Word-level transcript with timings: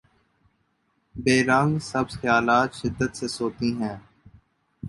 be 1.15 1.43
رنگ 1.43 1.71
سبز 1.89 2.13
خیالات 2.19 2.69
شدت 2.73 3.11
سے 3.17 3.27
سوتی 3.27 3.71
ہیں 3.79 3.97